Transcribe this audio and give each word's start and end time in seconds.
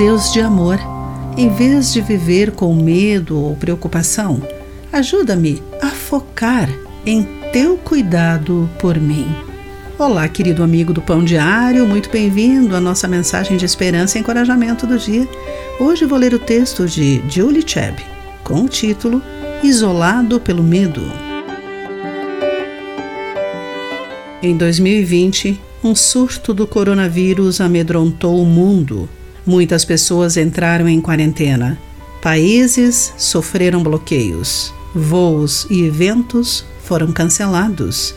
Deus 0.00 0.32
de 0.32 0.40
amor. 0.40 0.78
Em 1.36 1.50
vez 1.50 1.92
de 1.92 2.00
viver 2.00 2.52
com 2.52 2.74
medo 2.74 3.38
ou 3.38 3.54
preocupação, 3.54 4.42
ajuda-me 4.90 5.62
a 5.82 5.88
focar 5.88 6.70
em 7.04 7.28
teu 7.52 7.76
cuidado 7.76 8.66
por 8.78 8.98
mim. 8.98 9.26
Olá, 9.98 10.26
querido 10.26 10.62
amigo 10.62 10.94
do 10.94 11.02
Pão 11.02 11.22
Diário, 11.22 11.86
muito 11.86 12.08
bem-vindo 12.08 12.74
à 12.74 12.80
nossa 12.80 13.06
mensagem 13.06 13.58
de 13.58 13.66
esperança 13.66 14.16
e 14.16 14.22
encorajamento 14.22 14.86
do 14.86 14.96
dia. 14.96 15.28
Hoje 15.78 16.06
vou 16.06 16.18
ler 16.18 16.32
o 16.32 16.38
texto 16.38 16.86
de 16.86 17.22
Julie 17.28 17.62
Chebb 17.68 18.02
com 18.42 18.62
o 18.62 18.68
título 18.70 19.22
Isolado 19.62 20.40
pelo 20.40 20.62
Medo. 20.62 21.02
Em 24.42 24.56
2020, 24.56 25.60
um 25.84 25.94
surto 25.94 26.54
do 26.54 26.66
coronavírus 26.66 27.60
amedrontou 27.60 28.40
o 28.40 28.46
mundo. 28.46 29.06
Muitas 29.50 29.84
pessoas 29.84 30.36
entraram 30.36 30.88
em 30.88 31.00
quarentena. 31.00 31.76
Países 32.22 33.12
sofreram 33.18 33.82
bloqueios. 33.82 34.72
Voos 34.94 35.66
e 35.68 35.82
eventos 35.82 36.64
foram 36.84 37.10
cancelados. 37.10 38.14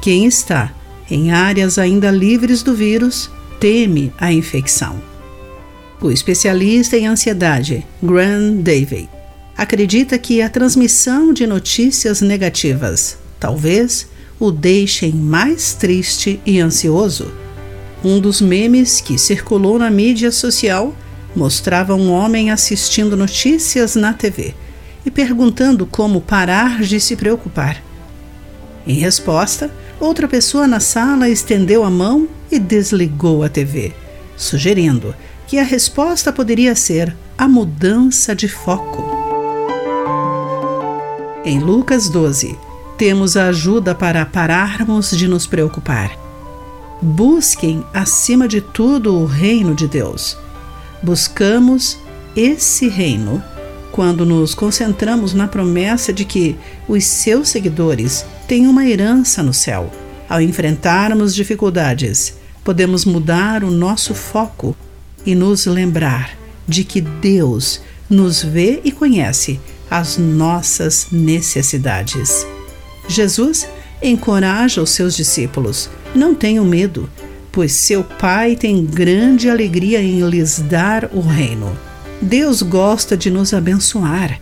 Quem 0.00 0.24
está 0.24 0.72
em 1.10 1.30
áreas 1.30 1.76
ainda 1.76 2.10
livres 2.10 2.62
do 2.62 2.74
vírus 2.74 3.30
teme 3.60 4.14
a 4.16 4.32
infecção. 4.32 4.96
O 6.00 6.10
especialista 6.10 6.96
em 6.96 7.06
ansiedade, 7.06 7.86
Graham 8.02 8.56
David, 8.62 9.10
acredita 9.54 10.16
que 10.16 10.40
a 10.40 10.48
transmissão 10.48 11.34
de 11.34 11.46
notícias 11.46 12.22
negativas, 12.22 13.18
talvez, 13.38 14.08
o 14.40 14.50
deixem 14.50 15.12
mais 15.12 15.74
triste 15.74 16.40
e 16.46 16.58
ansioso. 16.60 17.41
Um 18.04 18.18
dos 18.18 18.40
memes 18.40 19.00
que 19.00 19.16
circulou 19.16 19.78
na 19.78 19.90
mídia 19.90 20.32
social 20.32 20.94
mostrava 21.34 21.94
um 21.94 22.10
homem 22.10 22.50
assistindo 22.50 23.16
notícias 23.16 23.94
na 23.94 24.12
TV 24.12 24.54
e 25.06 25.10
perguntando 25.10 25.86
como 25.86 26.20
parar 26.20 26.82
de 26.82 26.98
se 27.00 27.16
preocupar. 27.16 27.82
Em 28.86 28.94
resposta, 28.94 29.70
outra 30.00 30.26
pessoa 30.26 30.66
na 30.66 30.80
sala 30.80 31.28
estendeu 31.28 31.84
a 31.84 31.90
mão 31.90 32.28
e 32.50 32.58
desligou 32.58 33.44
a 33.44 33.48
TV, 33.48 33.92
sugerindo 34.36 35.14
que 35.46 35.58
a 35.58 35.62
resposta 35.62 36.32
poderia 36.32 36.74
ser 36.74 37.16
a 37.38 37.46
mudança 37.46 38.34
de 38.34 38.48
foco. 38.48 39.22
Em 41.44 41.58
Lucas 41.60 42.08
12, 42.08 42.56
temos 42.96 43.36
a 43.36 43.46
ajuda 43.46 43.94
para 43.94 44.24
pararmos 44.26 45.10
de 45.10 45.26
nos 45.26 45.46
preocupar. 45.46 46.21
Busquem, 47.02 47.84
acima 47.92 48.46
de 48.46 48.60
tudo, 48.60 49.12
o 49.12 49.26
reino 49.26 49.74
de 49.74 49.88
Deus. 49.88 50.38
Buscamos 51.02 51.98
esse 52.36 52.88
reino 52.88 53.42
quando 53.90 54.24
nos 54.24 54.54
concentramos 54.54 55.34
na 55.34 55.48
promessa 55.48 56.12
de 56.12 56.24
que 56.24 56.56
os 56.86 57.04
seus 57.04 57.48
seguidores 57.48 58.24
têm 58.46 58.68
uma 58.68 58.86
herança 58.86 59.42
no 59.42 59.52
céu. 59.52 59.90
Ao 60.28 60.40
enfrentarmos 60.40 61.34
dificuldades, 61.34 62.34
podemos 62.62 63.04
mudar 63.04 63.64
o 63.64 63.70
nosso 63.70 64.14
foco 64.14 64.76
e 65.26 65.34
nos 65.34 65.66
lembrar 65.66 66.38
de 66.68 66.84
que 66.84 67.00
Deus 67.00 67.80
nos 68.08 68.44
vê 68.44 68.80
e 68.84 68.92
conhece 68.92 69.60
as 69.90 70.16
nossas 70.16 71.08
necessidades. 71.10 72.46
Jesus 73.08 73.66
encoraja 74.02 74.82
os 74.82 74.90
seus 74.90 75.14
discípulos: 75.14 75.88
não 76.14 76.34
tenham 76.34 76.64
medo, 76.64 77.08
pois 77.50 77.72
seu 77.72 78.02
Pai 78.02 78.56
tem 78.56 78.84
grande 78.84 79.48
alegria 79.48 80.00
em 80.00 80.20
lhes 80.28 80.58
dar 80.58 81.08
o 81.12 81.20
reino. 81.20 81.76
Deus 82.20 82.62
gosta 82.62 83.16
de 83.16 83.30
nos 83.30 83.52
abençoar. 83.52 84.40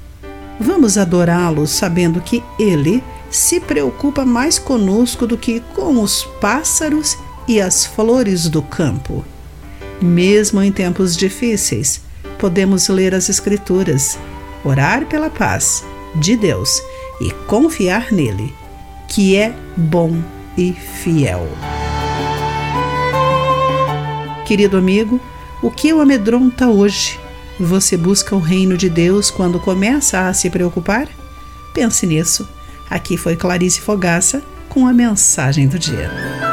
Vamos 0.61 0.98
adorá-lo 0.98 1.66
sabendo 1.66 2.20
que 2.20 2.42
Ele 2.58 3.03
se 3.31 3.60
preocupa 3.60 4.25
mais 4.25 4.59
conosco 4.59 5.26
do 5.26 5.38
que 5.38 5.60
com 5.75 6.03
os 6.03 6.25
pássaros 6.41 7.16
e 7.49 7.60
as 7.60 7.87
flores 7.87 8.49
do 8.49 8.60
campo. 8.60 9.25
Mesmo 10.00 10.62
em 10.62 10.70
tempos 10.70 11.16
difíceis, 11.16 12.03
podemos 12.38 12.88
ler 12.88 13.15
as 13.15 13.28
Escrituras, 13.28 14.19
orar 14.65 15.06
pela 15.06 15.31
paz 15.31 15.84
de 16.16 16.37
Deus 16.37 16.82
e 17.20 17.31
confiar 17.47 18.12
nele, 18.12 18.53
que 19.10 19.37
é 19.37 19.53
bom 19.76 20.22
e 20.56 20.72
fiel. 20.72 21.47
Querido 24.47 24.76
amigo, 24.76 25.21
o 25.60 25.71
que 25.71 25.93
o 25.93 26.00
amedronta 26.00 26.69
hoje? 26.69 27.19
Você 27.59 27.97
busca 27.97 28.37
o 28.37 28.38
reino 28.38 28.76
de 28.76 28.88
Deus 28.88 29.28
quando 29.28 29.59
começa 29.59 30.28
a 30.28 30.32
se 30.32 30.49
preocupar? 30.49 31.09
Pense 31.75 32.06
nisso. 32.06 32.49
Aqui 32.88 33.16
foi 33.16 33.37
Clarice 33.37 33.81
Fogaça 33.81 34.43
com 34.69 34.87
a 34.87 34.93
mensagem 34.93 35.66
do 35.66 35.78
dia. 35.78 36.50